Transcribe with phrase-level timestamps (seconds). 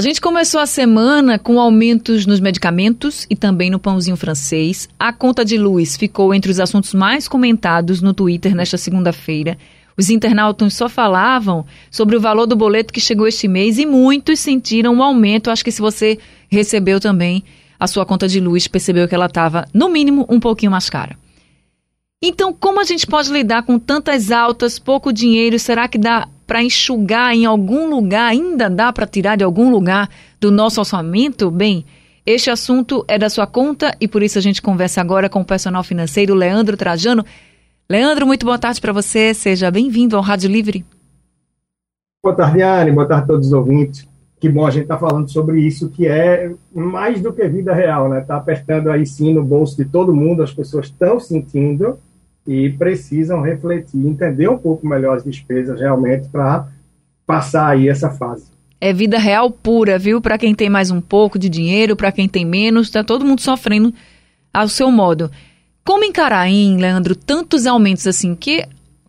[0.00, 4.88] A gente começou a semana com aumentos nos medicamentos e também no pãozinho francês.
[4.98, 9.58] A conta de luz ficou entre os assuntos mais comentados no Twitter nesta segunda-feira.
[9.98, 14.40] Os internautas só falavam sobre o valor do boleto que chegou este mês e muitos
[14.40, 15.50] sentiram um aumento.
[15.50, 17.44] Acho que se você recebeu também
[17.78, 21.14] a sua conta de luz, percebeu que ela estava, no mínimo, um pouquinho mais cara.
[22.22, 25.58] Então, como a gente pode lidar com tantas altas, pouco dinheiro?
[25.58, 28.28] Será que dá para enxugar em algum lugar?
[28.28, 30.06] Ainda dá para tirar de algum lugar
[30.38, 31.50] do nosso orçamento?
[31.50, 31.82] Bem,
[32.26, 35.44] este assunto é da sua conta e por isso a gente conversa agora com o
[35.46, 37.24] personal financeiro Leandro Trajano.
[37.88, 39.32] Leandro, muito boa tarde para você.
[39.32, 40.84] Seja bem-vindo ao Rádio Livre.
[42.22, 42.92] Boa tarde, Anne.
[42.92, 44.06] Boa tarde a todos os ouvintes.
[44.38, 47.72] Que bom a gente estar tá falando sobre isso, que é mais do que vida
[47.72, 48.20] real, né?
[48.20, 51.98] Está apertando aí sim no bolso de todo mundo, as pessoas estão sentindo
[52.46, 56.68] e precisam refletir, entender um pouco melhor as despesas realmente para
[57.26, 58.46] passar aí essa fase.
[58.80, 60.20] É vida real pura, viu?
[60.20, 63.40] Para quem tem mais um pouco de dinheiro, para quem tem menos, está todo mundo
[63.40, 63.92] sofrendo
[64.52, 65.30] ao seu modo.
[65.84, 68.66] Como encarar, hein, Leandro, tantos aumentos assim que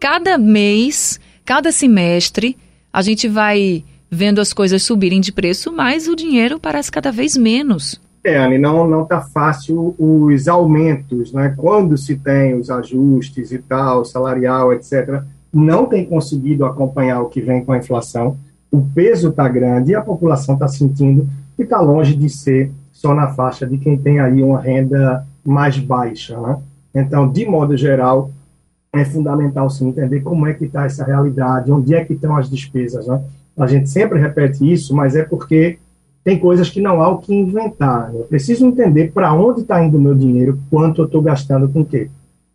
[0.00, 2.56] cada mês, cada semestre,
[2.92, 7.36] a gente vai vendo as coisas subirem de preço, mas o dinheiro parece cada vez
[7.36, 8.00] menos.
[8.24, 11.54] É, Anne, não não está fácil os aumentos, né?
[11.56, 17.40] Quando se tem os ajustes e tal, salarial, etc., não tem conseguido acompanhar o que
[17.40, 18.36] vem com a inflação.
[18.70, 23.14] O peso está grande e a população está sentindo que está longe de ser só
[23.14, 26.58] na faixa de quem tem aí uma renda mais baixa, né?
[26.94, 28.30] Então, de modo geral,
[28.92, 32.48] é fundamental sim entender como é que está essa realidade, onde é que estão as
[32.48, 33.20] despesas, né?
[33.56, 35.78] A gente sempre repete isso, mas é porque
[36.24, 38.14] tem coisas que não há o que inventar.
[38.14, 41.80] Eu preciso entender para onde está indo o meu dinheiro, quanto eu estou gastando com
[41.80, 42.08] o quê.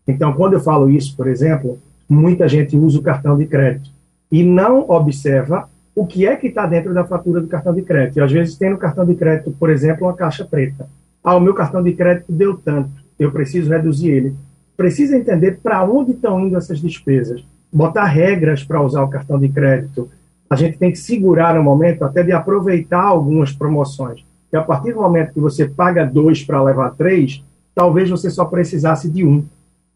[0.07, 3.89] Então, quando eu falo isso, por exemplo, muita gente usa o cartão de crédito
[4.31, 8.17] e não observa o que é que está dentro da fatura do cartão de crédito.
[8.17, 10.87] E às vezes tem no cartão de crédito, por exemplo, uma caixa preta.
[11.23, 14.35] Ah, o meu cartão de crédito deu tanto, eu preciso reduzir ele.
[14.77, 17.43] Precisa entender para onde estão indo essas despesas.
[17.73, 20.09] Botar regras para usar o cartão de crédito,
[20.49, 24.23] a gente tem que segurar no momento até de aproveitar algumas promoções.
[24.51, 27.43] E a partir do momento que você paga dois para levar três,
[27.75, 29.43] talvez você só precisasse de um.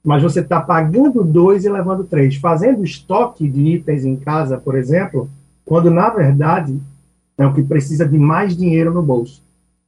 [0.03, 2.35] Mas você está pagando dois e levando três.
[2.35, 5.29] Fazendo estoque de itens em casa, por exemplo,
[5.63, 6.79] quando na verdade
[7.37, 9.41] é o que precisa de mais dinheiro no bolso.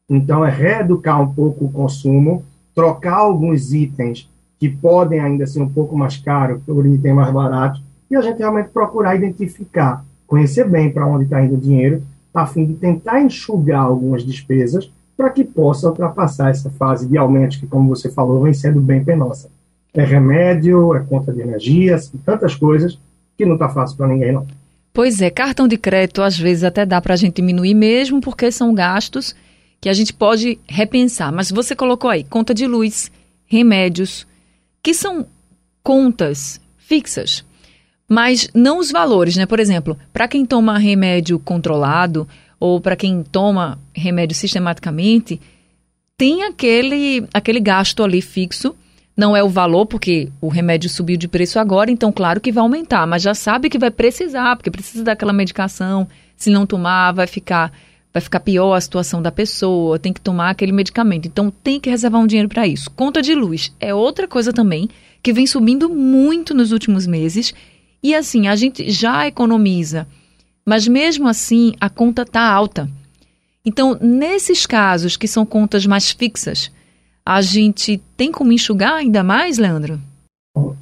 [0.09, 4.29] Então é reeducar um pouco o consumo, trocar alguns itens
[4.59, 8.37] que podem ainda ser um pouco mais caros por item mais barato, e a gente
[8.37, 12.01] realmente procurar identificar conhecer bem para onde está indo o dinheiro,
[12.33, 17.57] a fim de tentar enxugar algumas despesas para que possa ultrapassar essa fase de aumentos
[17.57, 19.47] que, como você falou, vem sendo bem penosa.
[19.93, 22.97] É remédio, é conta de energia, são tantas coisas
[23.37, 24.47] que não está fácil para ninguém, não.
[24.91, 28.51] Pois é, cartão de crédito às vezes até dá para a gente diminuir mesmo, porque
[28.51, 29.35] são gastos
[29.79, 31.31] que a gente pode repensar.
[31.31, 33.11] Mas você colocou aí conta de luz,
[33.45, 34.25] remédios,
[34.81, 35.27] que são
[35.83, 37.45] contas fixas
[38.13, 39.47] mas não os valores, né?
[39.47, 42.27] Por exemplo, para quem toma remédio controlado
[42.59, 45.41] ou para quem toma remédio sistematicamente,
[46.15, 48.75] tem aquele, aquele gasto ali fixo.
[49.17, 52.61] Não é o valor, porque o remédio subiu de preço agora, então claro que vai
[52.61, 56.07] aumentar, mas já sabe que vai precisar, porque precisa daquela medicação.
[56.37, 57.71] Se não tomar, vai ficar
[58.13, 61.27] vai ficar pior a situação da pessoa, tem que tomar aquele medicamento.
[61.27, 62.91] Então tem que reservar um dinheiro para isso.
[62.91, 64.87] Conta de luz é outra coisa também
[65.23, 67.55] que vem subindo muito nos últimos meses
[68.03, 70.05] e assim, a gente já economiza,
[70.65, 72.89] mas mesmo assim a conta está alta.
[73.65, 76.69] Então, nesses casos que são contas mais fixas,
[77.25, 79.99] a gente tem como enxugar ainda mais, Leandro?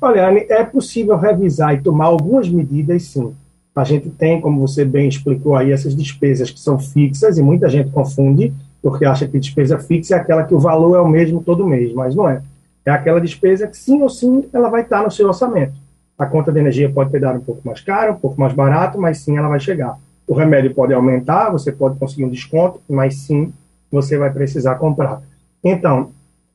[0.02, 3.34] Olha, Anne, é possível revisar e tomar algumas medidas, sim.
[3.76, 7.70] A gente tem, como você bem explicou aí, essas despesas que são fixas e muita
[7.70, 8.52] gente confunde
[8.82, 11.94] porque acha que despesa fixa é aquela que o valor é o mesmo todo mês,
[11.94, 12.42] mas não é.
[12.84, 15.74] É aquela despesa que sim ou sim ela vai estar no seu orçamento.
[16.22, 19.18] A conta de energia pode dado um pouco mais caro, um pouco mais barato, mas
[19.18, 19.98] sim ela vai chegar.
[20.28, 23.52] O remédio pode aumentar, você pode conseguir um desconto, mas sim
[23.92, 25.24] você vai precisar comprar.
[25.64, 26.12] Então,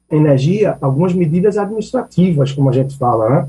[0.08, 3.48] energia, algumas medidas administrativas, como a gente fala, né?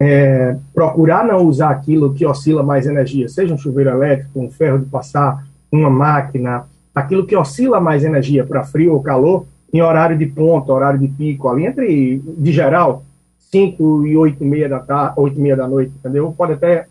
[0.00, 4.78] É, procurar não usar aquilo que oscila mais energia, seja um chuveiro elétrico, um ferro
[4.78, 6.64] de passar, uma máquina,
[6.94, 11.08] aquilo que oscila mais energia para frio ou calor, em horário de ponta, horário de
[11.08, 13.04] pico, ali entre, de geral,
[13.52, 16.32] 5 e 8 e meia da tarde, 8 e meia da noite, entendeu?
[16.36, 16.86] Pode até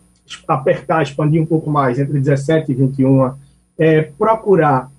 [0.46, 3.32] apertar, expandir um pouco mais, entre 17 e 21.
[3.76, 4.90] É, procurar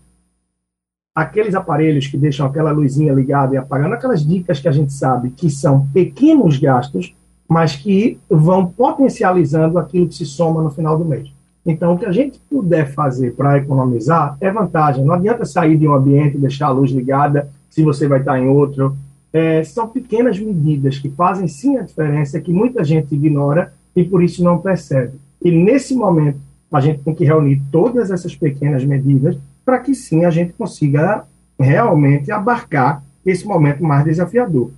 [1.16, 5.30] aqueles aparelhos que deixam aquela luzinha ligada e apagando, aquelas dicas que a gente sabe
[5.30, 7.16] que são pequenos gastos,
[7.48, 11.32] mas que vão potencializando aquilo que se soma no final do mês.
[11.66, 15.06] Então, o que a gente puder fazer para economizar é vantagem.
[15.06, 18.48] Não adianta sair de um ambiente deixar a luz ligada se você vai estar em
[18.48, 18.98] outro.
[19.34, 24.24] É, são pequenas medidas que fazem sim a diferença, que muita gente ignora e por
[24.24, 25.14] isso não percebe.
[25.44, 26.40] E nesse momento,
[26.72, 31.26] a gente tem que reunir todas essas pequenas medidas para que sim a gente consiga
[31.60, 34.72] realmente abarcar esse momento mais desafiador.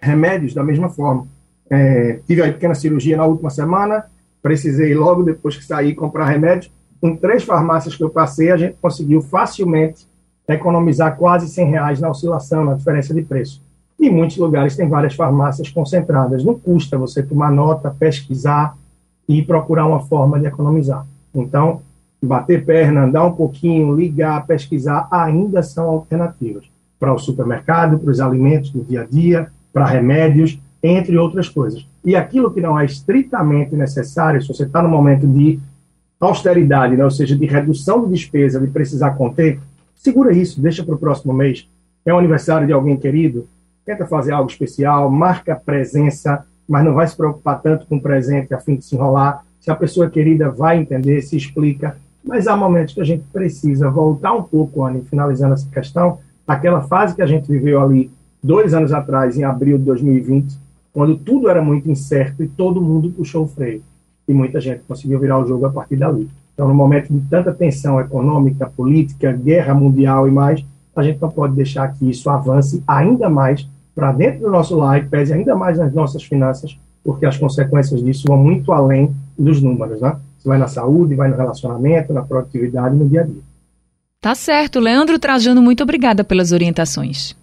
[0.00, 1.26] Remédios, da mesma forma.
[1.68, 4.06] É, tive a pequena cirurgia na última semana,
[4.42, 6.70] precisei logo depois que saí comprar remédio.
[7.00, 10.06] Com três farmácias que eu passei, a gente conseguiu facilmente
[10.48, 13.62] economizar quase 100 reais na oscilação, na diferença de preço.
[14.00, 16.42] Em muitos lugares tem várias farmácias concentradas.
[16.42, 18.74] Não custa você tomar nota, pesquisar
[19.28, 21.06] e procurar uma forma de economizar.
[21.34, 21.82] Então,
[22.22, 26.64] bater perna, andar um pouquinho, ligar, pesquisar, ainda são alternativas
[26.98, 31.86] para o supermercado, para os alimentos do dia a dia, para remédios, entre outras coisas.
[32.04, 35.58] E aquilo que não é estritamente necessário, se você está no momento de
[36.18, 39.58] austeridade, né, ou seja, de redução de despesa, de precisar conter,
[39.94, 41.68] segura isso, deixa para o próximo mês.
[42.04, 43.46] É o aniversário de alguém querido,
[43.90, 48.54] tenta fazer algo especial, marca presença, mas não vai se preocupar tanto com o presente
[48.54, 49.44] a fim de se enrolar.
[49.58, 51.96] Se a pessoa querida vai entender, se explica.
[52.24, 56.82] Mas há momentos que a gente precisa voltar um pouco, Anny, finalizando essa questão, aquela
[56.82, 58.10] fase que a gente viveu ali
[58.40, 60.56] dois anos atrás, em abril de 2020,
[60.92, 63.82] quando tudo era muito incerto e todo mundo puxou o freio.
[64.28, 66.28] E muita gente conseguiu virar o jogo a partir dali.
[66.54, 70.64] Então, no momento de tanta tensão econômica, política, guerra mundial e mais,
[70.94, 74.98] a gente não pode deixar que isso avance ainda mais para dentro do nosso lar
[74.98, 79.62] e pese ainda mais nas nossas finanças, porque as consequências disso vão muito além dos
[79.62, 80.16] números, né?
[80.38, 83.42] Você vai na saúde, vai no relacionamento, na produtividade, no dia a dia.
[84.20, 84.80] Tá certo.
[84.80, 87.36] Leandro Trajano, muito obrigada pelas orientações.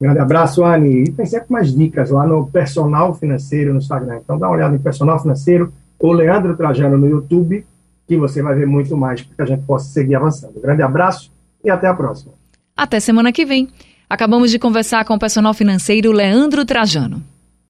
[0.00, 1.04] Grande abraço, Anne.
[1.04, 4.20] E tem sempre mais dicas lá no Personal Financeiro no Instagram.
[4.22, 7.64] Então dá uma olhada em Personal Financeiro ou Leandro Trajano no YouTube,
[8.06, 10.60] que você vai ver muito mais para que a gente possa seguir avançando.
[10.60, 11.32] Grande abraço
[11.64, 12.32] e até a próxima.
[12.76, 13.68] Até semana que vem.
[14.14, 17.33] Acabamos de conversar com o personal financeiro Leandro Trajano.